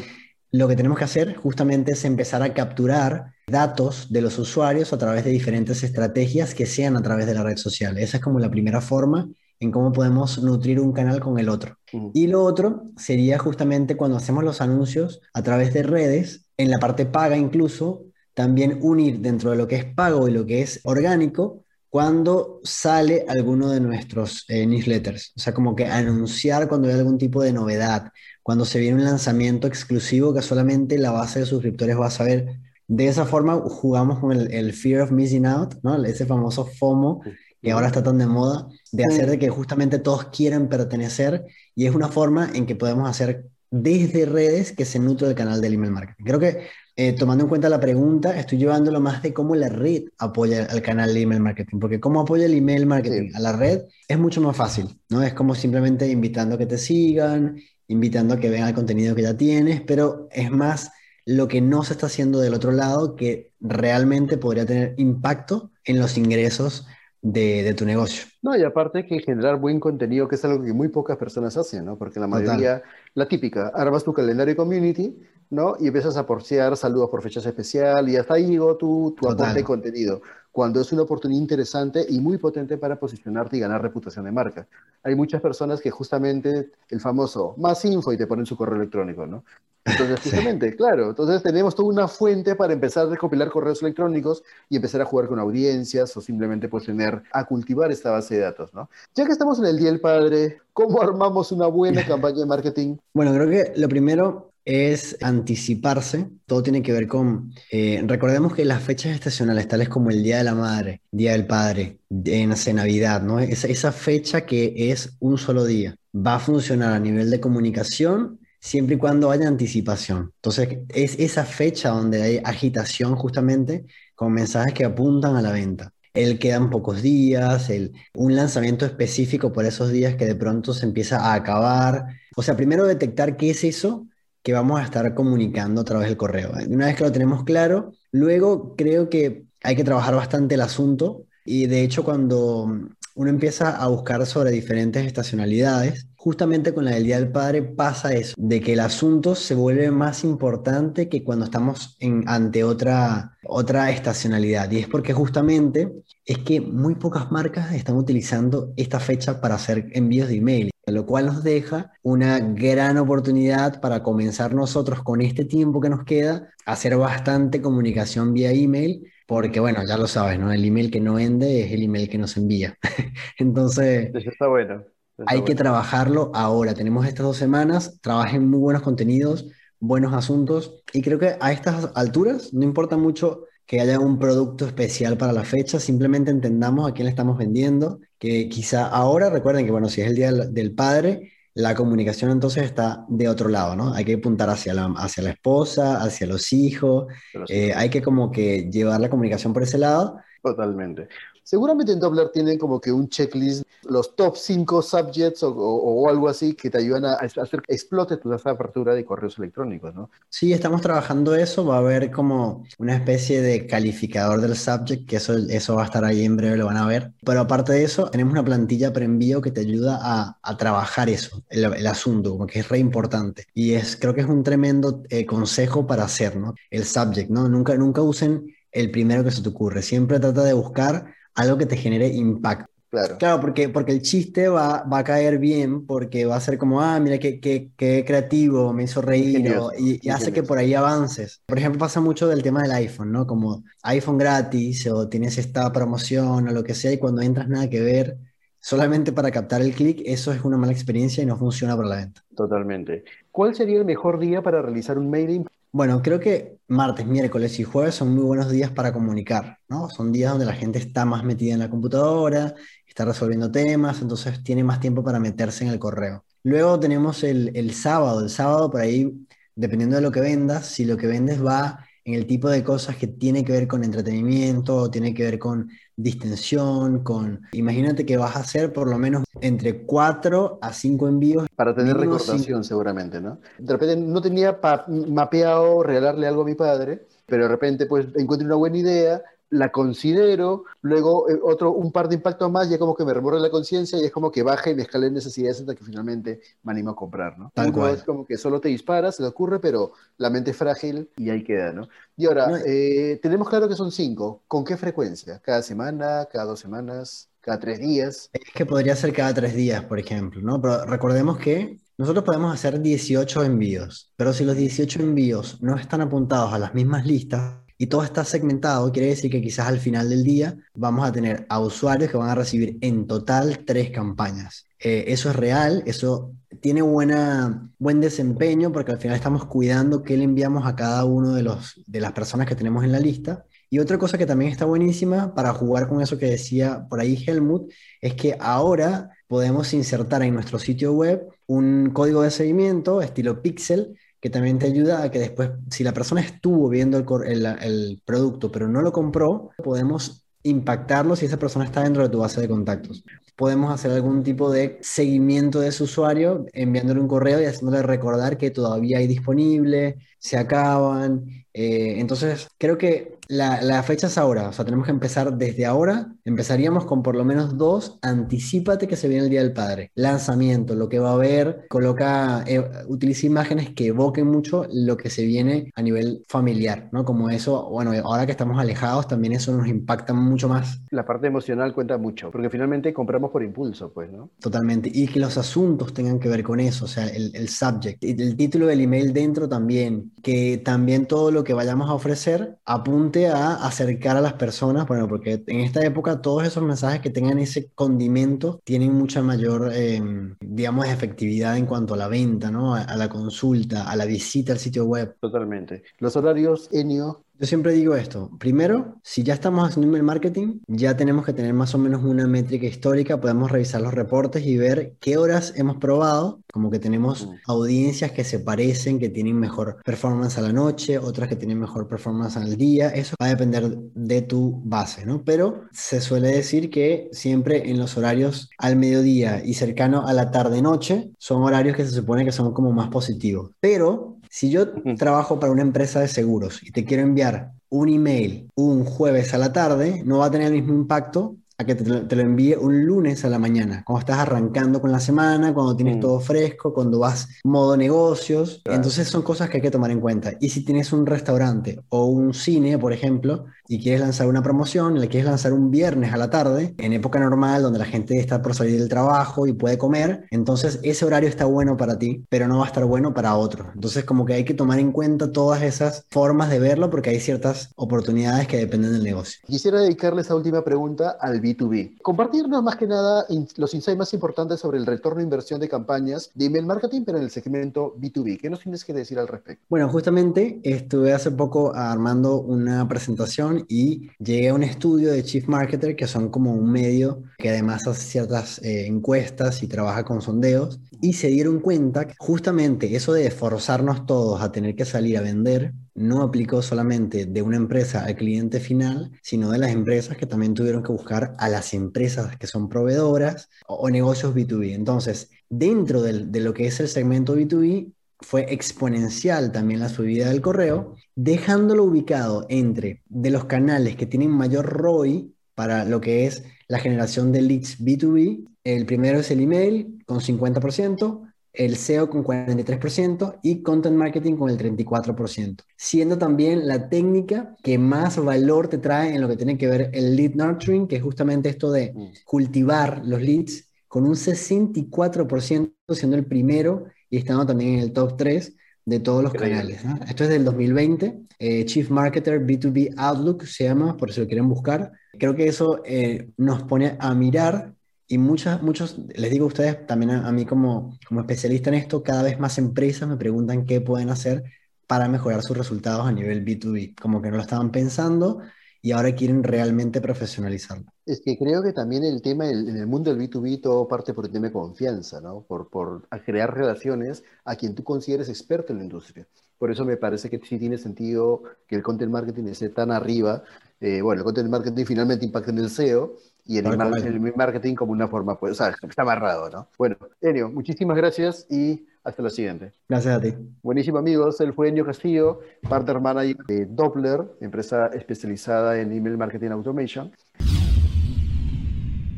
lo 0.52 0.68
que 0.68 0.76
tenemos 0.76 0.98
que 0.98 1.04
hacer 1.04 1.34
justamente 1.36 1.92
es 1.92 2.04
empezar 2.04 2.42
a 2.42 2.52
capturar 2.52 3.32
datos 3.46 4.12
de 4.12 4.20
los 4.20 4.38
usuarios 4.38 4.92
a 4.92 4.98
través 4.98 5.24
de 5.24 5.30
diferentes 5.30 5.82
estrategias 5.82 6.54
que 6.54 6.66
sean 6.66 6.96
a 6.96 7.02
través 7.02 7.24
de 7.24 7.34
la 7.34 7.42
red 7.42 7.56
social. 7.56 7.96
Esa 7.96 8.18
es 8.18 8.22
como 8.22 8.38
la 8.38 8.50
primera 8.50 8.82
forma 8.82 9.30
en 9.62 9.70
cómo 9.70 9.92
podemos 9.92 10.42
nutrir 10.42 10.80
un 10.80 10.92
canal 10.92 11.20
con 11.20 11.38
el 11.38 11.48
otro. 11.48 11.78
Y 12.12 12.26
lo 12.26 12.42
otro 12.42 12.82
sería 12.96 13.38
justamente 13.38 13.96
cuando 13.96 14.16
hacemos 14.16 14.42
los 14.42 14.60
anuncios 14.60 15.20
a 15.32 15.42
través 15.42 15.72
de 15.72 15.84
redes, 15.84 16.46
en 16.56 16.70
la 16.70 16.78
parte 16.78 17.06
paga 17.06 17.36
incluso, 17.36 18.04
también 18.34 18.78
unir 18.82 19.20
dentro 19.20 19.50
de 19.50 19.56
lo 19.56 19.68
que 19.68 19.76
es 19.76 19.84
pago 19.84 20.26
y 20.26 20.32
lo 20.32 20.44
que 20.46 20.62
es 20.62 20.80
orgánico, 20.82 21.64
cuando 21.88 22.60
sale 22.64 23.24
alguno 23.28 23.70
de 23.70 23.80
nuestros 23.80 24.44
eh, 24.48 24.66
newsletters. 24.66 25.32
O 25.36 25.40
sea, 25.40 25.54
como 25.54 25.76
que 25.76 25.86
anunciar 25.86 26.66
cuando 26.66 26.88
hay 26.88 26.94
algún 26.94 27.18
tipo 27.18 27.42
de 27.42 27.52
novedad, 27.52 28.10
cuando 28.42 28.64
se 28.64 28.80
viene 28.80 28.96
un 28.96 29.04
lanzamiento 29.04 29.68
exclusivo 29.68 30.34
que 30.34 30.42
solamente 30.42 30.98
la 30.98 31.12
base 31.12 31.40
de 31.40 31.46
suscriptores 31.46 31.98
va 32.00 32.06
a 32.06 32.10
saber. 32.10 32.58
De 32.88 33.06
esa 33.06 33.26
forma 33.26 33.56
jugamos 33.56 34.18
con 34.18 34.32
el, 34.32 34.52
el 34.52 34.72
fear 34.72 35.02
of 35.02 35.12
missing 35.12 35.46
out, 35.46 35.74
¿no? 35.82 36.02
ese 36.04 36.26
famoso 36.26 36.64
FOMO 36.64 37.22
que 37.62 37.70
ahora 37.70 37.86
está 37.86 38.02
tan 38.02 38.18
de 38.18 38.26
moda, 38.26 38.68
de 38.90 39.04
hacer 39.04 39.30
de 39.30 39.38
que 39.38 39.48
justamente 39.48 39.98
todos 39.98 40.26
quieran 40.26 40.68
pertenecer 40.68 41.46
y 41.74 41.86
es 41.86 41.94
una 41.94 42.08
forma 42.08 42.50
en 42.52 42.66
que 42.66 42.74
podemos 42.74 43.08
hacer 43.08 43.46
desde 43.70 44.26
redes 44.26 44.72
que 44.72 44.84
se 44.84 44.98
nutre 44.98 45.28
el 45.28 45.34
canal 45.34 45.60
del 45.60 45.74
email 45.74 45.92
marketing. 45.92 46.24
Creo 46.24 46.38
que 46.40 46.66
eh, 46.94 47.14
tomando 47.14 47.44
en 47.44 47.48
cuenta 47.48 47.70
la 47.70 47.80
pregunta, 47.80 48.38
estoy 48.38 48.58
llevándolo 48.58 49.00
más 49.00 49.22
de 49.22 49.32
cómo 49.32 49.54
la 49.54 49.70
red 49.70 50.02
apoya 50.18 50.66
al 50.66 50.82
canal 50.82 51.14
de 51.14 51.22
email 51.22 51.40
marketing, 51.40 51.78
porque 51.78 52.00
cómo 52.00 52.20
apoya 52.20 52.44
el 52.44 52.52
email 52.52 52.84
marketing 52.84 53.30
a 53.34 53.40
la 53.40 53.52
red 53.52 53.82
es 54.08 54.18
mucho 54.18 54.42
más 54.42 54.56
fácil, 54.56 55.00
¿no? 55.08 55.22
Es 55.22 55.32
como 55.32 55.54
simplemente 55.54 56.06
invitando 56.08 56.56
a 56.56 56.58
que 56.58 56.66
te 56.66 56.76
sigan, 56.76 57.56
invitando 57.88 58.34
a 58.34 58.40
que 58.40 58.50
vean 58.50 58.68
el 58.68 58.74
contenido 58.74 59.14
que 59.14 59.22
ya 59.22 59.36
tienes, 59.36 59.80
pero 59.80 60.28
es 60.32 60.50
más 60.50 60.90
lo 61.24 61.48
que 61.48 61.60
no 61.62 61.82
se 61.82 61.94
está 61.94 62.06
haciendo 62.06 62.40
del 62.40 62.52
otro 62.52 62.72
lado 62.72 63.16
que 63.16 63.52
realmente 63.60 64.36
podría 64.36 64.66
tener 64.66 64.94
impacto 64.98 65.70
en 65.84 65.98
los 65.98 66.18
ingresos 66.18 66.86
de, 67.22 67.72
tu 67.74 67.84
negocio. 67.84 68.26
No, 68.42 68.56
y 68.56 68.64
aparte 68.64 69.06
que 69.06 69.20
generar 69.20 69.56
buen 69.56 69.78
contenido, 69.78 70.26
que 70.26 70.34
es 70.34 70.44
algo 70.44 70.62
que 70.62 70.72
muy 70.72 70.88
pocas 70.88 71.16
personas 71.16 71.56
hacen, 71.56 71.84
¿no? 71.84 71.96
Porque 71.96 72.18
la 72.18 72.26
mayoría, 72.26 72.82
la 73.14 73.28
típica, 73.28 73.68
armas 73.68 74.02
tu 74.04 74.12
calendario 74.12 74.56
community, 74.56 75.16
¿no? 75.48 75.76
Y 75.78 75.86
empiezas 75.86 76.16
a 76.16 76.26
porciar 76.26 76.76
saludos 76.76 77.08
por 77.10 77.22
fechas 77.22 77.46
especiales 77.46 78.12
y 78.12 78.16
hasta 78.16 78.34
ahí 78.34 78.46
llegó 78.46 78.76
tu, 78.76 79.14
tu 79.16 79.30
aporte 79.30 79.54
de 79.54 79.64
contenido, 79.64 80.20
cuando 80.52 80.80
es 80.80 80.92
una 80.92 81.02
oportunidad 81.02 81.40
interesante 81.40 82.04
y 82.08 82.20
muy 82.20 82.36
potente 82.36 82.76
para 82.76 82.96
posicionarte 82.96 83.56
y 83.56 83.60
ganar 83.60 83.82
reputación 83.82 84.26
de 84.26 84.32
marca. 84.32 84.68
Hay 85.02 85.14
muchas 85.14 85.40
personas 85.40 85.80
que 85.80 85.90
justamente 85.90 86.70
el 86.90 87.00
famoso 87.00 87.54
más 87.56 87.84
info 87.86 88.12
y 88.12 88.18
te 88.18 88.26
ponen 88.26 88.46
su 88.46 88.56
correo 88.56 88.76
electrónico, 88.76 89.26
¿no? 89.26 89.44
Entonces, 89.84 90.20
justamente, 90.20 90.76
claro, 90.76 91.08
entonces 91.08 91.42
tenemos 91.42 91.74
toda 91.74 91.88
una 91.88 92.06
fuente 92.06 92.54
para 92.54 92.72
empezar 92.72 93.06
a 93.06 93.10
recopilar 93.10 93.50
correos 93.50 93.82
electrónicos 93.82 94.44
y 94.68 94.76
empezar 94.76 95.00
a 95.00 95.04
jugar 95.04 95.26
con 95.26 95.40
audiencias 95.40 96.16
o 96.16 96.20
simplemente 96.20 96.68
pues 96.68 96.84
tener 96.84 97.22
a 97.32 97.44
cultivar 97.44 97.90
esta 97.90 98.12
base 98.12 98.36
de 98.36 98.42
datos, 98.42 98.72
¿no? 98.74 98.88
Ya 99.14 99.24
que 99.24 99.32
estamos 99.32 99.58
en 99.58 99.64
el 99.64 99.78
Día 99.78 99.90
del 99.90 100.00
Padre, 100.00 100.60
¿cómo 100.72 101.02
armamos 101.02 101.50
una 101.50 101.66
buena 101.66 102.04
campaña 102.06 102.38
de 102.38 102.46
marketing? 102.46 102.96
Bueno, 103.12 103.32
creo 103.34 103.50
que 103.50 103.72
lo 103.80 103.88
primero 103.88 104.51
es 104.64 105.16
anticiparse. 105.20 106.28
Todo 106.46 106.62
tiene 106.62 106.82
que 106.82 106.92
ver 106.92 107.06
con, 107.06 107.52
eh, 107.70 108.02
recordemos 108.06 108.54
que 108.54 108.64
las 108.64 108.82
fechas 108.82 109.14
estacionales, 109.14 109.68
tales 109.68 109.88
como 109.88 110.10
el 110.10 110.22
Día 110.22 110.38
de 110.38 110.44
la 110.44 110.54
Madre, 110.54 111.02
Día 111.10 111.32
del 111.32 111.46
Padre, 111.46 111.98
en 112.10 112.50
Navidad, 112.74 113.22
¿no? 113.22 113.40
Esa, 113.40 113.68
esa 113.68 113.92
fecha 113.92 114.46
que 114.46 114.90
es 114.90 115.16
un 115.20 115.38
solo 115.38 115.64
día, 115.64 115.96
va 116.14 116.36
a 116.36 116.40
funcionar 116.40 116.92
a 116.92 117.00
nivel 117.00 117.30
de 117.30 117.40
comunicación 117.40 118.38
siempre 118.60 118.94
y 118.96 118.98
cuando 118.98 119.30
haya 119.30 119.48
anticipación. 119.48 120.32
Entonces, 120.36 120.78
es 120.88 121.18
esa 121.18 121.44
fecha 121.44 121.90
donde 121.90 122.22
hay 122.22 122.40
agitación 122.44 123.16
justamente 123.16 123.86
con 124.14 124.32
mensajes 124.32 124.72
que 124.72 124.84
apuntan 124.84 125.36
a 125.36 125.42
la 125.42 125.50
venta. 125.52 125.92
El 126.14 126.38
quedan 126.38 126.70
pocos 126.70 127.02
días, 127.02 127.70
el, 127.70 127.92
un 128.14 128.36
lanzamiento 128.36 128.84
específico 128.84 129.52
por 129.52 129.64
esos 129.64 129.90
días 129.90 130.14
que 130.14 130.26
de 130.26 130.34
pronto 130.34 130.74
se 130.74 130.86
empieza 130.86 131.18
a 131.18 131.34
acabar. 131.34 132.06
O 132.36 132.42
sea, 132.42 132.56
primero 132.56 132.86
detectar 132.86 133.36
qué 133.36 133.50
es 133.50 133.64
eso 133.64 134.06
que 134.42 134.52
vamos 134.52 134.80
a 134.80 134.84
estar 134.84 135.14
comunicando 135.14 135.80
a 135.80 135.84
través 135.84 136.08
del 136.08 136.16
correo. 136.16 136.52
Una 136.68 136.86
vez 136.86 136.96
que 136.96 137.04
lo 137.04 137.12
tenemos 137.12 137.44
claro, 137.44 137.92
luego 138.10 138.74
creo 138.76 139.08
que 139.08 139.44
hay 139.62 139.76
que 139.76 139.84
trabajar 139.84 140.14
bastante 140.14 140.56
el 140.56 140.60
asunto 140.60 141.26
y 141.44 141.66
de 141.66 141.82
hecho 141.82 142.04
cuando 142.04 142.68
uno 143.14 143.30
empieza 143.30 143.76
a 143.76 143.88
buscar 143.88 144.24
sobre 144.26 144.50
diferentes 144.50 145.04
estacionalidades, 145.04 146.06
justamente 146.16 146.72
con 146.72 146.84
la 146.84 146.92
del 146.92 147.04
Día 147.04 147.18
del 147.18 147.30
Padre 147.30 147.62
pasa 147.62 148.14
eso, 148.14 148.34
de 148.38 148.60
que 148.60 148.72
el 148.72 148.80
asunto 148.80 149.34
se 149.34 149.54
vuelve 149.54 149.90
más 149.90 150.24
importante 150.24 151.08
que 151.08 151.22
cuando 151.22 151.44
estamos 151.44 151.98
ante 152.26 152.64
otra, 152.64 153.36
otra 153.44 153.90
estacionalidad. 153.90 154.70
Y 154.70 154.78
es 154.78 154.88
porque 154.88 155.12
justamente 155.12 155.92
es 156.24 156.38
que 156.38 156.60
muy 156.60 156.94
pocas 156.94 157.30
marcas 157.30 157.74
están 157.74 157.96
utilizando 157.96 158.72
esta 158.76 158.98
fecha 158.98 159.40
para 159.40 159.56
hacer 159.56 159.88
envíos 159.92 160.28
de 160.28 160.36
email, 160.36 160.71
lo 160.86 161.06
cual 161.06 161.26
nos 161.26 161.44
deja 161.44 161.92
una 162.02 162.40
gran 162.40 162.98
oportunidad 162.98 163.80
para 163.80 164.02
comenzar 164.02 164.54
nosotros 164.54 165.02
con 165.02 165.20
este 165.20 165.44
tiempo 165.44 165.80
que 165.80 165.90
nos 165.90 166.04
queda, 166.04 166.48
a 166.66 166.72
hacer 166.72 166.96
bastante 166.96 167.62
comunicación 167.62 168.34
vía 168.34 168.52
email 168.52 169.06
porque 169.32 169.60
bueno, 169.60 169.80
ya 169.86 169.96
lo 169.96 170.06
sabes, 170.06 170.38
¿no? 170.38 170.52
El 170.52 170.62
email 170.62 170.90
que 170.90 171.00
no 171.00 171.14
vende 171.14 171.62
es 171.64 171.72
el 171.72 171.82
email 171.82 172.08
que 172.10 172.18
nos 172.18 172.36
envía. 172.36 172.76
Entonces, 173.38 174.10
Eso 174.14 174.28
está 174.28 174.46
bueno. 174.46 174.84
hay 175.24 175.42
que 175.42 175.54
trabajarlo 175.54 176.30
ahora. 176.34 176.74
Tenemos 176.74 177.06
estas 177.06 177.24
dos 177.24 177.36
semanas, 177.38 177.98
trabajen 178.02 178.48
muy 178.50 178.60
buenos 178.60 178.82
contenidos, 178.82 179.46
buenos 179.80 180.12
asuntos, 180.12 180.82
y 180.92 181.00
creo 181.00 181.18
que 181.18 181.36
a 181.40 181.50
estas 181.50 181.92
alturas 181.94 182.52
no 182.52 182.62
importa 182.62 182.98
mucho 182.98 183.46
que 183.72 183.80
haya 183.80 183.98
un 183.98 184.18
producto 184.18 184.66
especial 184.66 185.16
para 185.16 185.32
la 185.32 185.44
fecha, 185.44 185.80
simplemente 185.80 186.30
entendamos 186.30 186.86
a 186.86 186.92
quién 186.92 187.06
le 187.06 187.10
estamos 187.10 187.38
vendiendo, 187.38 188.00
que 188.18 188.46
quizá 188.50 188.86
ahora, 188.86 189.30
recuerden 189.30 189.64
que 189.64 189.72
bueno, 189.72 189.88
si 189.88 190.02
es 190.02 190.08
el 190.08 190.14
Día 190.14 190.30
del 190.30 190.74
Padre, 190.74 191.32
la 191.54 191.74
comunicación 191.74 192.30
entonces 192.30 192.64
está 192.64 193.06
de 193.08 193.30
otro 193.30 193.48
lado, 193.48 193.74
¿no? 193.74 193.94
Hay 193.94 194.04
que 194.04 194.12
apuntar 194.12 194.50
hacia 194.50 194.74
la, 194.74 194.92
hacia 194.98 195.22
la 195.22 195.30
esposa, 195.30 196.02
hacia 196.02 196.26
los 196.26 196.52
hijos, 196.52 197.06
eh, 197.48 197.72
hay 197.74 197.88
que 197.88 198.02
como 198.02 198.30
que 198.30 198.68
llevar 198.70 199.00
la 199.00 199.08
comunicación 199.08 199.54
por 199.54 199.62
ese 199.62 199.78
lado. 199.78 200.18
Totalmente. 200.42 201.08
Seguramente 201.42 201.92
en 201.92 202.00
Doppler 202.00 202.30
tienen 202.30 202.58
como 202.58 202.80
que 202.80 202.92
un 202.92 203.08
checklist, 203.08 203.64
los 203.84 204.14
top 204.14 204.36
5 204.36 204.82
subjects 204.82 205.42
o, 205.42 206.08
algo 206.08 206.28
así 206.28 206.54
que 206.54 206.70
te 206.70 206.78
ayudan 206.78 207.04
a, 207.04 207.14
hacer 207.14 207.62
que 207.62 207.74
explote 207.74 208.16
tu 208.16 208.32
apertura 208.32 208.94
de 208.94 209.04
correos 209.04 209.38
electrónicos, 209.38 209.94
¿no? 209.94 210.10
Sí, 210.28 210.52
estamos 210.52 210.80
trabajando 210.80 211.34
eso. 211.34 211.64
Va 211.64 211.76
a 211.76 211.78
haber 211.78 212.10
como 212.10 212.64
una 212.78 212.94
especie 212.94 213.42
de 213.42 213.66
calificador 213.66 214.40
del 214.40 214.56
subject, 214.56 215.08
que 215.08 215.16
eso, 215.16 215.36
eso 215.36 215.76
va 215.76 215.82
a 215.82 215.86
estar 215.86 216.04
ahí 216.04 216.24
en 216.24 216.36
breve, 216.36 216.56
lo 216.56 216.66
van 216.66 216.76
a 216.76 216.86
ver. 216.86 217.12
Pero 217.24 217.40
aparte 217.40 217.72
de 217.72 217.84
eso, 217.84 218.08
tenemos 218.10 218.32
una 218.32 218.44
plantilla 218.44 218.92
preenvío 218.92 219.40
que 219.40 219.50
te 219.50 219.60
ayuda 219.60 219.98
a, 220.00 220.38
a 220.42 220.56
trabajar 220.56 221.08
eso, 221.08 221.42
el, 221.50 221.64
el, 221.64 221.86
asunto, 221.86 222.32
como 222.32 222.46
que 222.46 222.60
es 222.60 222.68
re 222.68 222.78
importante. 222.78 223.46
Y 223.54 223.74
es, 223.74 223.96
creo 223.96 224.14
que 224.14 224.20
es 224.20 224.28
un 224.28 224.42
tremendo 224.42 225.02
eh, 225.08 225.26
consejo 225.26 225.86
para 225.86 226.04
hacer, 226.04 226.36
¿no? 226.36 226.54
El 226.70 226.84
subject, 226.84 227.30
¿no? 227.30 227.48
Nunca, 227.48 227.76
nunca 227.76 228.02
usen 228.02 228.46
el 228.72 228.90
primero 228.90 229.22
que 229.22 229.30
se 229.30 229.42
te 229.42 229.48
ocurre. 229.48 229.82
Siempre 229.82 230.18
trata 230.18 230.42
de 230.42 230.54
buscar 230.54 231.14
algo 231.34 231.58
que 231.58 231.66
te 231.66 231.76
genere 231.76 232.08
impacto. 232.08 232.66
Claro. 232.90 233.16
Claro, 233.16 233.40
porque, 233.40 233.70
porque 233.70 233.92
el 233.92 234.02
chiste 234.02 234.48
va, 234.48 234.82
va 234.82 234.98
a 234.98 235.04
caer 235.04 235.38
bien, 235.38 235.86
porque 235.86 236.26
va 236.26 236.36
a 236.36 236.40
ser 236.40 236.58
como, 236.58 236.82
ah, 236.82 237.00
mira 237.00 237.16
qué, 237.16 237.40
qué, 237.40 237.70
qué 237.74 238.04
creativo, 238.06 238.70
me 238.74 238.82
hizo 238.82 239.00
reír, 239.00 239.56
o, 239.56 239.70
y, 239.72 239.98
y 240.02 240.10
hace 240.10 240.30
que 240.30 240.42
por 240.42 240.58
ahí 240.58 240.74
avances. 240.74 241.40
Por 241.46 241.56
ejemplo, 241.56 241.78
pasa 241.78 242.02
mucho 242.02 242.28
del 242.28 242.42
tema 242.42 242.62
del 242.62 242.72
iPhone, 242.72 243.10
¿no? 243.10 243.26
Como 243.26 243.64
iPhone 243.84 244.18
gratis, 244.18 244.86
o 244.88 245.08
tienes 245.08 245.38
esta 245.38 245.72
promoción, 245.72 246.46
o 246.48 246.52
lo 246.52 246.62
que 246.62 246.74
sea, 246.74 246.92
y 246.92 246.98
cuando 246.98 247.22
entras 247.22 247.48
nada 247.48 247.70
que 247.70 247.80
ver, 247.80 248.18
solamente 248.60 249.10
para 249.10 249.30
captar 249.30 249.62
el 249.62 249.72
clic, 249.72 250.02
eso 250.04 250.30
es 250.30 250.44
una 250.44 250.58
mala 250.58 250.72
experiencia 250.72 251.22
y 251.22 251.26
no 251.26 251.38
funciona 251.38 251.74
para 251.74 251.88
la 251.88 251.96
venta. 251.96 252.22
Totalmente. 252.36 253.04
¿Cuál 253.30 253.54
sería 253.54 253.78
el 253.78 253.86
mejor 253.86 254.18
día 254.18 254.42
para 254.42 254.60
realizar 254.60 254.98
un 254.98 255.10
mailing? 255.10 255.46
Bueno, 255.74 256.02
creo 256.02 256.20
que 256.20 256.58
martes, 256.68 257.06
miércoles 257.06 257.58
y 257.58 257.64
jueves 257.64 257.94
son 257.94 258.14
muy 258.14 258.24
buenos 258.24 258.50
días 258.50 258.70
para 258.70 258.92
comunicar, 258.92 259.58
¿no? 259.68 259.88
Son 259.88 260.12
días 260.12 260.30
donde 260.30 260.44
la 260.44 260.52
gente 260.52 260.78
está 260.78 261.06
más 261.06 261.24
metida 261.24 261.54
en 261.54 261.60
la 261.60 261.70
computadora, 261.70 262.54
está 262.86 263.06
resolviendo 263.06 263.50
temas, 263.50 264.02
entonces 264.02 264.42
tiene 264.44 264.64
más 264.64 264.80
tiempo 264.80 265.02
para 265.02 265.18
meterse 265.18 265.64
en 265.64 265.70
el 265.70 265.78
correo. 265.78 266.24
Luego 266.42 266.78
tenemos 266.78 267.24
el, 267.24 267.52
el 267.56 267.72
sábado, 267.74 268.20
el 268.22 268.28
sábado 268.28 268.70
por 268.70 268.82
ahí, 268.82 269.26
dependiendo 269.54 269.96
de 269.96 270.02
lo 270.02 270.12
que 270.12 270.20
vendas, 270.20 270.66
si 270.66 270.84
lo 270.84 270.96
que 270.98 271.06
vendes 271.06 271.42
va 271.44 271.86
en 272.04 272.14
el 272.14 272.26
tipo 272.26 272.48
de 272.48 272.64
cosas 272.64 272.96
que 272.96 273.06
tiene 273.06 273.44
que 273.44 273.52
ver 273.52 273.68
con 273.68 273.84
entretenimiento 273.84 274.76
o 274.76 274.90
tiene 274.90 275.14
que 275.14 275.24
ver 275.24 275.38
con 275.38 275.70
distensión, 275.96 277.04
con... 277.04 277.42
Imagínate 277.52 278.04
que 278.04 278.16
vas 278.16 278.36
a 278.36 278.40
hacer 278.40 278.72
por 278.72 278.88
lo 278.88 278.98
menos 278.98 279.24
entre 279.40 279.84
4 279.84 280.58
a 280.60 280.72
5 280.72 281.08
envíos. 281.08 281.46
Para 281.54 281.74
tener 281.74 281.96
recordación 281.96 282.64
seguramente, 282.64 283.20
¿no? 283.20 283.38
De 283.58 283.72
repente 283.72 283.96
no 283.96 284.20
tenía 284.20 284.58
mapeado 284.88 285.82
regalarle 285.82 286.26
algo 286.26 286.42
a 286.42 286.46
mi 286.46 286.54
padre, 286.54 287.06
pero 287.26 287.44
de 287.44 287.48
repente 287.48 287.86
pues 287.86 288.06
encuentro 288.16 288.46
una 288.46 288.56
buena 288.56 288.78
idea, 288.78 289.22
la 289.52 289.70
considero, 289.70 290.64
luego 290.80 291.28
eh, 291.28 291.38
otro, 291.42 291.72
un 291.72 291.92
par 291.92 292.08
de 292.08 292.14
impactos 292.14 292.50
más, 292.50 292.70
ya 292.70 292.78
como 292.78 292.96
que 292.96 293.04
me 293.04 293.12
reborre 293.12 293.38
la 293.38 293.50
conciencia 293.50 293.98
y 293.98 294.04
es 294.04 294.10
como 294.10 294.32
que 294.32 294.42
baja 294.42 294.70
y 294.70 294.74
me 294.74 294.82
escala 294.82 295.06
en 295.06 295.12
necesidades 295.12 295.60
hasta 295.60 295.74
que 295.74 295.84
finalmente 295.84 296.40
me 296.62 296.72
animo 296.72 296.92
a 296.92 296.96
comprar, 296.96 297.38
¿no? 297.38 297.52
Tal 297.54 297.70
cual. 297.70 297.94
Es 297.94 298.02
como 298.02 298.24
que 298.24 298.38
solo 298.38 298.62
te 298.62 298.70
disparas, 298.70 299.16
se 299.16 299.22
te 299.22 299.28
ocurre, 299.28 299.60
pero 299.60 299.92
la 300.16 300.30
mente 300.30 300.52
es 300.52 300.56
frágil 300.56 301.10
y 301.18 301.28
ahí 301.28 301.44
queda, 301.44 301.70
¿no? 301.70 301.86
Y 302.16 302.24
ahora, 302.24 302.48
no, 302.48 302.56
eh, 302.64 303.20
tenemos 303.22 303.46
claro 303.46 303.68
que 303.68 303.74
son 303.74 303.92
cinco. 303.92 304.42
¿Con 304.48 304.64
qué 304.64 304.78
frecuencia? 304.78 305.38
¿Cada 305.44 305.60
semana? 305.60 306.26
¿Cada 306.32 306.46
dos 306.46 306.60
semanas? 306.60 307.28
¿Cada 307.42 307.58
tres 307.58 307.78
días? 307.78 308.30
Es 308.32 308.54
que 308.54 308.64
podría 308.64 308.96
ser 308.96 309.12
cada 309.12 309.34
tres 309.34 309.54
días, 309.54 309.84
por 309.84 309.98
ejemplo, 309.98 310.40
¿no? 310.40 310.62
Pero 310.62 310.86
recordemos 310.86 311.36
que 311.36 311.78
nosotros 311.98 312.24
podemos 312.24 312.54
hacer 312.54 312.80
18 312.80 313.44
envíos, 313.44 314.12
pero 314.16 314.32
si 314.32 314.44
los 314.44 314.56
18 314.56 315.02
envíos 315.02 315.60
no 315.60 315.76
están 315.76 316.00
apuntados 316.00 316.54
a 316.54 316.58
las 316.58 316.72
mismas 316.72 317.04
listas, 317.04 317.61
y 317.82 317.88
todo 317.88 318.04
está 318.04 318.24
segmentado, 318.24 318.92
quiere 318.92 319.08
decir 319.08 319.28
que 319.28 319.42
quizás 319.42 319.66
al 319.66 319.80
final 319.80 320.08
del 320.08 320.22
día 320.22 320.56
vamos 320.72 321.04
a 321.04 321.10
tener 321.10 321.46
a 321.48 321.58
usuarios 321.58 322.12
que 322.12 322.16
van 322.16 322.28
a 322.28 322.36
recibir 322.36 322.78
en 322.80 323.08
total 323.08 323.64
tres 323.66 323.90
campañas. 323.90 324.68
Eh, 324.78 325.06
eso 325.08 325.30
es 325.30 325.34
real, 325.34 325.82
eso 325.84 326.30
tiene 326.60 326.80
buena, 326.80 327.68
buen 327.80 328.00
desempeño 328.00 328.70
porque 328.70 328.92
al 328.92 329.00
final 329.00 329.16
estamos 329.16 329.46
cuidando 329.46 330.04
qué 330.04 330.16
le 330.16 330.22
enviamos 330.22 330.64
a 330.64 330.76
cada 330.76 331.04
uno 331.04 331.34
de, 331.34 331.42
los, 331.42 331.74
de 331.84 332.00
las 332.00 332.12
personas 332.12 332.46
que 332.46 332.54
tenemos 332.54 332.84
en 332.84 332.92
la 332.92 333.00
lista. 333.00 333.46
Y 333.68 333.80
otra 333.80 333.98
cosa 333.98 334.16
que 334.16 334.26
también 334.26 334.52
está 334.52 334.64
buenísima 334.64 335.34
para 335.34 335.52
jugar 335.52 335.88
con 335.88 336.00
eso 336.00 336.18
que 336.18 336.26
decía 336.26 336.86
por 336.88 337.00
ahí 337.00 337.20
Helmut, 337.26 337.68
es 338.00 338.14
que 338.14 338.36
ahora 338.38 339.10
podemos 339.26 339.74
insertar 339.74 340.22
en 340.22 340.34
nuestro 340.34 340.60
sitio 340.60 340.92
web 340.92 341.26
un 341.46 341.90
código 341.92 342.22
de 342.22 342.30
seguimiento 342.30 343.02
estilo 343.02 343.42
pixel 343.42 343.98
que 344.22 344.30
también 344.30 344.60
te 344.60 344.66
ayuda 344.66 345.02
a 345.02 345.10
que 345.10 345.18
después, 345.18 345.50
si 345.68 345.82
la 345.82 345.92
persona 345.92 346.20
estuvo 346.20 346.68
viendo 346.68 346.96
el, 347.24 348.02
producto 348.04 348.52
pero 348.52 348.68
no 348.68 348.80
lo 348.80 348.92
compró, 348.92 349.50
podemos 349.64 350.24
impactarlo 350.44 351.16
si 351.16 351.26
esa 351.26 351.38
persona 351.38 351.64
está 351.64 351.82
dentro 351.82 352.04
de 352.04 352.08
tu 352.08 352.18
base 352.20 352.40
de 352.40 352.48
contactos. 352.48 353.04
Podemos 353.36 353.74
hacer 353.74 353.90
algún 353.90 354.22
tipo 354.22 354.52
de 354.52 354.78
seguimiento 354.80 355.58
de 355.58 355.68
ese 355.68 355.82
usuario 355.82 356.46
enviándole 356.52 357.00
un 357.00 357.08
correo 357.08 357.42
y 357.42 357.46
haciéndole 357.46 357.82
recordar 357.82 358.38
que 358.38 358.52
todavía 358.52 358.98
hay 358.98 359.08
disponible, 359.08 359.98
se 360.22 360.38
acaban. 360.38 361.26
Eh, 361.52 361.96
entonces, 361.98 362.48
creo 362.56 362.78
que 362.78 363.18
la, 363.28 363.60
la, 363.60 363.82
fecha 363.82 364.06
es 364.06 364.16
ahora, 364.16 364.48
o 364.48 364.52
sea, 364.52 364.64
tenemos 364.64 364.86
que 364.86 364.92
empezar 364.92 365.36
desde 365.36 365.66
ahora. 365.66 366.14
Empezaríamos 366.24 366.86
con 366.86 367.02
por 367.02 367.16
lo 367.16 367.24
menos 367.24 367.58
dos. 367.58 367.98
Anticípate 368.02 368.86
que 368.86 368.96
se 368.96 369.08
viene 369.08 369.24
el 369.24 369.30
Día 369.30 369.42
del 369.42 369.52
Padre. 369.52 369.90
Lanzamiento, 369.94 370.76
lo 370.76 370.88
que 370.88 371.00
va 371.00 371.10
a 371.10 371.14
haber. 371.14 371.66
Coloca, 371.68 372.44
eh, 372.46 372.64
utiliza 372.86 373.26
imágenes 373.26 373.70
que 373.70 373.88
evoquen 373.88 374.28
mucho 374.28 374.66
lo 374.72 374.96
que 374.96 375.10
se 375.10 375.26
viene 375.26 375.72
a 375.74 375.82
nivel 375.82 376.24
familiar, 376.28 376.88
¿no? 376.92 377.04
Como 377.04 377.28
eso, 377.28 377.68
bueno, 377.68 377.92
ahora 378.04 378.24
que 378.24 378.32
estamos 378.32 378.58
alejados, 378.58 379.08
también 379.08 379.34
eso 379.34 379.54
nos 379.54 379.66
impacta 379.66 380.14
mucho 380.14 380.48
más. 380.48 380.80
La 380.90 381.04
parte 381.04 381.26
emocional 381.26 381.74
cuenta 381.74 381.98
mucho, 381.98 382.30
porque 382.30 382.48
finalmente 382.48 382.94
compramos 382.94 383.32
por 383.32 383.42
impulso, 383.42 383.92
pues, 383.92 384.10
¿no? 384.10 384.30
Totalmente. 384.40 384.90
Y 384.92 385.08
que 385.08 385.18
los 385.18 385.36
asuntos 385.36 385.92
tengan 385.92 386.20
que 386.20 386.28
ver 386.28 386.44
con 386.44 386.60
eso, 386.60 386.84
o 386.84 386.88
sea, 386.88 387.08
el, 387.08 387.34
el 387.34 387.48
subject. 387.48 388.02
El 388.04 388.36
título 388.36 388.66
del 388.66 388.80
email 388.80 389.12
dentro 389.12 389.48
también. 389.48 390.11
Que 390.22 390.58
también 390.58 391.06
todo 391.06 391.30
lo 391.30 391.44
que 391.44 391.54
vayamos 391.54 391.90
a 391.90 391.94
ofrecer 391.94 392.58
apunte 392.64 393.28
a 393.28 393.54
acercar 393.54 394.16
a 394.16 394.20
las 394.20 394.34
personas, 394.34 394.86
bueno, 394.86 395.08
porque 395.08 395.42
en 395.46 395.60
esta 395.60 395.84
época 395.84 396.20
todos 396.20 396.44
esos 396.44 396.62
mensajes 396.62 397.00
que 397.00 397.10
tengan 397.10 397.38
ese 397.38 397.70
condimento 397.74 398.60
tienen 398.64 398.92
mucha 398.92 399.22
mayor, 399.22 399.70
eh, 399.74 400.00
digamos, 400.40 400.86
efectividad 400.86 401.56
en 401.56 401.66
cuanto 401.66 401.94
a 401.94 401.96
la 401.96 402.08
venta, 402.08 402.50
¿no? 402.50 402.74
A, 402.74 402.96
la 402.96 403.08
consulta, 403.08 403.90
a 403.90 403.96
la 403.96 404.04
visita 404.04 404.52
al 404.52 404.58
sitio 404.58 404.84
web. 404.84 405.16
Totalmente. 405.20 405.82
Los 405.98 406.16
horarios, 406.16 406.68
Enio, 406.72 407.24
yo 407.42 407.48
siempre 407.48 407.72
digo 407.72 407.96
esto. 407.96 408.30
Primero, 408.38 409.00
si 409.02 409.24
ya 409.24 409.34
estamos 409.34 409.68
haciendo 409.68 409.88
email 409.88 410.04
marketing, 410.04 410.60
ya 410.68 410.96
tenemos 410.96 411.26
que 411.26 411.32
tener 411.32 411.52
más 411.52 411.74
o 411.74 411.78
menos 411.78 412.04
una 412.04 412.28
métrica 412.28 412.66
histórica. 412.66 413.20
Podemos 413.20 413.50
revisar 413.50 413.80
los 413.80 413.92
reportes 413.92 414.46
y 414.46 414.56
ver 414.56 414.94
qué 415.00 415.16
horas 415.16 415.52
hemos 415.56 415.78
probado. 415.78 416.40
Como 416.52 416.70
que 416.70 416.78
tenemos 416.78 417.28
audiencias 417.48 418.12
que 418.12 418.22
se 418.22 418.38
parecen, 418.38 419.00
que 419.00 419.08
tienen 419.08 419.40
mejor 419.40 419.78
performance 419.84 420.38
a 420.38 420.42
la 420.42 420.52
noche, 420.52 420.98
otras 420.98 421.28
que 421.28 421.34
tienen 421.34 421.58
mejor 421.58 421.88
performance 421.88 422.36
al 422.36 422.56
día. 422.56 422.90
Eso 422.90 423.16
va 423.20 423.26
a 423.26 423.30
depender 423.30 423.76
de 423.76 424.22
tu 424.22 424.62
base, 424.64 425.04
¿no? 425.04 425.24
Pero 425.24 425.64
se 425.72 426.00
suele 426.00 426.28
decir 426.28 426.70
que 426.70 427.08
siempre 427.10 427.68
en 427.68 427.80
los 427.80 427.96
horarios 427.96 428.50
al 428.56 428.76
mediodía 428.76 429.44
y 429.44 429.54
cercano 429.54 430.06
a 430.06 430.12
la 430.12 430.30
tarde-noche 430.30 431.10
son 431.18 431.42
horarios 431.42 431.76
que 431.76 431.84
se 431.86 431.90
supone 431.90 432.24
que 432.24 432.30
son 432.30 432.54
como 432.54 432.70
más 432.70 432.86
positivos. 432.86 433.50
Pero 433.58 434.11
si 434.32 434.48
yo 434.48 434.72
trabajo 434.96 435.38
para 435.38 435.52
una 435.52 435.60
empresa 435.60 436.00
de 436.00 436.08
seguros 436.08 436.62
y 436.62 436.70
te 436.70 436.86
quiero 436.86 437.02
enviar 437.02 437.52
un 437.68 437.90
email 437.90 438.48
un 438.54 438.86
jueves 438.86 439.34
a 439.34 439.38
la 439.38 439.52
tarde, 439.52 440.02
no 440.06 440.18
va 440.18 440.26
a 440.26 440.30
tener 440.30 440.46
el 440.46 440.54
mismo 440.54 440.72
impacto 440.72 441.36
a 441.58 441.64
que 441.64 441.74
te, 441.74 441.84
te, 441.84 442.16
lo 442.16 442.22
envíe 442.22 442.54
un 442.54 442.84
lunes 442.84 443.24
a 443.24 443.28
la 443.28 443.38
mañana, 443.38 443.82
cuando 443.84 444.00
estás 444.00 444.18
arrancando 444.18 444.80
con 444.80 444.92
la 444.92 445.00
semana, 445.00 445.54
cuando 445.54 445.76
tienes 445.76 445.96
mm. 445.96 446.00
todo 446.00 446.20
fresco, 446.20 446.72
cuando 446.72 446.98
vas 446.98 447.28
modo 447.44 447.76
negocios. 447.76 448.60
Claro. 448.64 448.76
Entonces 448.76 449.08
son 449.08 449.22
cosas 449.22 449.48
que 449.48 449.58
hay 449.58 449.62
que 449.62 449.70
tomar 449.70 449.90
en 449.90 450.00
cuenta. 450.00 450.32
Y 450.40 450.50
si 450.50 450.64
tienes 450.64 450.92
un 450.92 451.06
restaurante 451.06 451.80
o 451.88 452.06
un 452.06 452.34
cine, 452.34 452.78
por 452.78 452.92
ejemplo, 452.92 453.46
y 453.68 453.82
quieres 453.82 454.00
lanzar 454.00 454.28
una 454.28 454.42
promoción, 454.42 455.00
le 455.00 455.08
quieres 455.08 455.28
lanzar 455.28 455.52
un 455.52 455.70
viernes 455.70 456.12
a 456.12 456.16
la 456.16 456.30
tarde, 456.30 456.74
en 456.78 456.92
época 456.92 457.18
normal, 457.18 457.62
donde 457.62 457.78
la 457.78 457.84
gente 457.84 458.18
está 458.18 458.42
por 458.42 458.54
salir 458.54 458.78
del 458.78 458.88
trabajo 458.88 459.46
y 459.46 459.52
puede 459.52 459.78
comer, 459.78 460.26
entonces 460.30 460.80
ese 460.82 461.04
horario 461.04 461.28
está 461.28 461.44
bueno 461.44 461.76
para 461.76 461.98
ti, 461.98 462.24
pero 462.28 462.48
no 462.48 462.58
va 462.58 462.64
a 462.64 462.66
estar 462.66 462.84
bueno 462.84 463.14
para 463.14 463.34
otro. 463.36 463.70
Entonces 463.74 464.04
como 464.04 464.26
que 464.26 464.34
hay 464.34 464.44
que 464.44 464.54
tomar 464.54 464.78
en 464.78 464.92
cuenta 464.92 465.32
todas 465.32 465.62
esas 465.62 466.04
formas 466.10 466.50
de 466.50 466.58
verlo 466.58 466.90
porque 466.90 467.10
hay 467.10 467.20
ciertas 467.20 467.70
oportunidades 467.76 468.46
que 468.46 468.58
dependen 468.58 468.92
del 468.92 469.04
negocio. 469.04 469.40
Quisiera 469.46 469.80
dedicarle 469.80 470.22
esa 470.22 470.34
última 470.34 470.62
pregunta 470.62 471.16
al 471.20 471.40
B2B. 471.42 471.98
Compartirnos 472.00 472.62
más 472.62 472.76
que 472.76 472.86
nada 472.86 473.26
los 473.56 473.74
insights 473.74 473.98
más 473.98 474.14
importantes 474.14 474.60
sobre 474.60 474.78
el 474.78 474.86
retorno 474.86 475.18
de 475.18 475.24
inversión 475.24 475.60
de 475.60 475.68
campañas 475.68 476.30
de 476.34 476.46
email 476.46 476.66
marketing, 476.66 477.02
pero 477.04 477.18
en 477.18 477.24
el 477.24 477.30
segmento 477.30 477.94
B2B. 477.98 478.40
¿Qué 478.40 478.48
nos 478.48 478.60
tienes 478.60 478.84
que 478.84 478.92
decir 478.92 479.18
al 479.18 479.28
respecto? 479.28 479.64
Bueno, 479.68 479.88
justamente 479.88 480.60
estuve 480.62 481.12
hace 481.12 481.30
poco 481.30 481.74
armando 481.74 482.40
una 482.40 482.86
presentación 482.88 483.64
y 483.68 484.10
llegué 484.18 484.48
a 484.48 484.54
un 484.54 484.62
estudio 484.62 485.10
de 485.10 485.22
Chief 485.24 485.46
Marketer 485.48 485.96
que 485.96 486.06
son 486.06 486.28
como 486.28 486.52
un 486.52 486.70
medio 486.70 487.22
que 487.38 487.50
además 487.50 487.86
hace 487.86 488.06
ciertas 488.06 488.60
eh, 488.62 488.86
encuestas 488.86 489.62
y 489.62 489.66
trabaja 489.66 490.04
con 490.04 490.22
sondeos, 490.22 490.80
y 491.00 491.14
se 491.14 491.28
dieron 491.28 491.60
cuenta 491.60 492.06
que 492.06 492.14
justamente 492.18 492.94
eso 492.94 493.12
de 493.12 493.30
forzarnos 493.30 494.06
todos 494.06 494.40
a 494.40 494.52
tener 494.52 494.76
que 494.76 494.84
salir 494.84 495.18
a 495.18 495.22
vender 495.22 495.72
no 495.94 496.22
aplicó 496.22 496.62
solamente 496.62 497.26
de 497.26 497.42
una 497.42 497.56
empresa 497.56 498.04
al 498.04 498.16
cliente 498.16 498.60
final, 498.60 499.12
sino 499.22 499.50
de 499.50 499.58
las 499.58 499.70
empresas 499.70 500.16
que 500.16 500.26
también 500.26 500.54
tuvieron 500.54 500.82
que 500.82 500.92
buscar 500.92 501.34
a 501.38 501.48
las 501.48 501.74
empresas 501.74 502.36
que 502.36 502.46
son 502.46 502.68
proveedoras 502.68 503.48
o, 503.66 503.90
negocios 503.90 504.34
B2B. 504.34 504.74
Entonces, 504.74 505.30
dentro 505.48 506.02
de 506.02 506.40
lo 506.40 506.54
que 506.54 506.66
es 506.66 506.80
el 506.80 506.88
segmento 506.88 507.36
B2B, 507.36 507.92
fue 508.22 508.52
exponencial 508.52 509.52
también 509.52 509.80
la 509.80 509.88
subida 509.88 510.28
del 510.28 510.40
correo, 510.40 510.96
dejándolo 511.14 511.84
ubicado 511.84 512.46
entre 512.48 513.02
de 513.08 513.30
los 513.30 513.44
canales 513.44 513.96
que 513.96 514.06
tienen 514.06 514.30
mayor 514.30 514.66
ROI 514.66 515.34
para 515.54 515.84
lo 515.84 516.00
que 516.00 516.26
es 516.26 516.44
la 516.68 516.78
generación 516.78 517.32
de 517.32 517.42
leads 517.42 517.80
B2B. 517.80 518.46
El 518.64 518.86
primero 518.86 519.18
es 519.18 519.30
el 519.30 519.40
email 519.40 520.02
con 520.06 520.20
50%, 520.20 521.31
el 521.52 521.76
SEO 521.76 522.08
con 522.08 522.24
43% 522.24 523.40
y 523.42 523.62
Content 523.62 523.96
Marketing 523.96 524.36
con 524.36 524.48
el 524.48 524.58
34%, 524.58 525.64
siendo 525.76 526.16
también 526.16 526.66
la 526.66 526.88
técnica 526.88 527.54
que 527.62 527.78
más 527.78 528.22
valor 528.22 528.68
te 528.68 528.78
trae 528.78 529.14
en 529.14 529.20
lo 529.20 529.28
que 529.28 529.36
tiene 529.36 529.58
que 529.58 529.66
ver 529.66 529.90
el 529.92 530.16
lead 530.16 530.34
nurturing, 530.34 530.86
que 530.86 530.96
es 530.96 531.02
justamente 531.02 531.48
esto 531.48 531.70
de 531.70 531.92
mm. 531.94 532.08
cultivar 532.24 533.02
los 533.04 533.20
leads 533.20 533.68
con 533.86 534.06
un 534.06 534.14
64% 534.14 535.72
siendo 535.94 536.16
el 536.16 536.24
primero 536.24 536.86
y 537.10 537.18
estando 537.18 537.44
también 537.44 537.74
en 537.74 537.80
el 537.80 537.92
top 537.92 538.16
3 538.16 538.56
de 538.84 539.00
todos 539.00 539.22
los 539.22 539.32
canales. 539.32 539.82
Esto 540.08 540.24
es 540.24 540.30
del 540.30 540.44
2020, 540.44 541.20
eh, 541.38 541.64
Chief 541.66 541.88
Marketer 541.90 542.44
B2B 542.44 542.94
Outlook 542.96 543.44
se 543.44 543.64
llama, 543.64 543.96
por 543.96 544.12
si 544.12 544.20
lo 544.20 544.26
quieren 544.26 544.48
buscar. 544.48 544.92
Creo 545.18 545.34
que 545.34 545.46
eso 545.46 545.82
eh, 545.84 546.30
nos 546.36 546.62
pone 546.64 546.96
a 546.98 547.14
mirar 547.14 547.74
y 548.12 548.18
muchas, 548.18 548.60
muchos, 548.60 548.98
les 549.14 549.30
digo 549.30 549.46
a 549.46 549.48
ustedes, 549.48 549.86
también 549.86 550.10
a, 550.10 550.30
mí 550.32 550.44
como, 550.44 550.98
como 551.08 551.20
especialista 551.20 551.70
en 551.70 551.76
esto, 551.76 552.02
cada 552.02 552.22
vez 552.22 552.38
más 552.38 552.58
empresas 552.58 553.08
me 553.08 553.16
preguntan 553.16 553.64
qué 553.64 553.80
pueden 553.80 554.10
hacer 554.10 554.44
para 554.86 555.08
mejorar 555.08 555.42
sus 555.42 555.56
resultados 555.56 556.06
a 556.06 556.12
nivel 556.12 556.44
B2B. 556.44 556.94
Como 557.00 557.22
que 557.22 557.30
no 557.30 557.36
lo 557.36 557.42
estaban 557.42 557.72
pensando 557.72 558.42
y 558.82 558.92
ahora 558.92 559.14
quieren 559.14 559.42
realmente 559.42 560.02
profesionalizarlo. 560.02 560.92
Es 561.06 561.22
que 561.24 561.38
creo 561.38 561.62
que 561.62 561.72
también 561.72 562.04
el 562.04 562.20
tema, 562.20 562.50
en 562.50 562.76
el 562.76 562.86
mundo 562.86 563.14
del 563.14 563.30
B2B, 563.30 563.62
todo 563.62 563.88
parte 563.88 564.12
por 564.12 564.26
el 564.26 564.30
tema 564.30 564.48
de 564.48 564.52
confianza, 564.52 565.22
¿no? 565.22 565.46
Por, 565.48 565.70
por 565.70 566.06
crear 566.26 566.54
relaciones 566.54 567.24
a 567.46 567.56
quien 567.56 567.74
tú 567.74 567.82
consideres 567.82 568.28
experto 568.28 568.74
en 568.74 568.80
la 568.80 568.84
industria. 568.84 569.26
Por 569.56 569.70
eso 569.70 569.86
me 569.86 569.96
parece 569.96 570.28
que 570.28 570.38
sí 570.38 570.58
tiene 570.58 570.76
sentido 570.76 571.44
que 571.66 571.76
el 571.76 571.82
content 571.82 572.12
marketing 572.12 572.48
esté 572.48 572.68
tan 572.68 572.90
arriba. 572.90 573.42
Eh, 573.80 574.02
bueno, 574.02 574.20
el 574.20 574.24
content 574.24 574.50
marketing 574.50 574.84
finalmente 574.84 575.24
impacta 575.24 575.50
en 575.50 575.58
el 575.58 575.70
SEO, 575.70 576.18
y 576.44 576.58
el, 576.58 576.66
el, 576.66 577.34
marketing 577.36 577.74
como 577.74 577.92
una 577.92 578.08
forma, 578.08 578.38
pues, 578.38 578.52
o 578.52 578.54
sea, 578.54 578.74
está 578.88 579.02
amarrado, 579.02 579.50
¿no? 579.50 579.68
Bueno, 579.78 579.96
Enio, 580.20 580.50
muchísimas 580.50 580.96
gracias 580.96 581.46
y 581.50 581.86
hasta 582.04 582.22
la 582.22 582.30
siguiente. 582.30 582.72
Gracias 582.88 583.16
a 583.16 583.20
ti. 583.20 583.34
Buenísimo, 583.62 583.98
amigos. 583.98 584.40
Él 584.40 584.52
fue 584.52 584.68
Enio 584.68 584.84
Castillo, 584.84 585.40
partner 585.68 586.00
manager 586.00 586.36
de 586.48 586.66
Doppler, 586.66 587.20
empresa 587.40 587.86
especializada 587.88 588.80
en 588.80 588.92
email 588.92 589.16
marketing 589.16 589.50
automation. 589.50 590.12